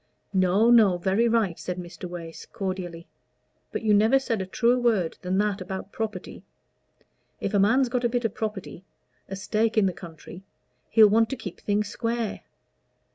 [0.33, 2.05] "No, no very right," said Mr.
[2.09, 3.05] Wace, cordially.
[3.71, 6.41] "But you never said a truer word than that about property.
[7.39, 8.83] If a man's got a bit of property,
[9.29, 10.41] a stake in the country,
[10.89, 12.41] he'll want to keep things square.